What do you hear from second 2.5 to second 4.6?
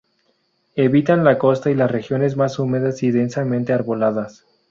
húmedas y densamente arboladas.